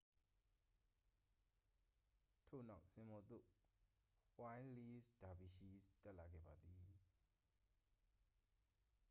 [2.47, 3.45] ထို့နောက် စင်ပေါ်သို့
[4.33, 6.91] ဝှိုင်းလီးလ်ဒါဗီရှီးစ် တက်လာခဲ့ပါသည်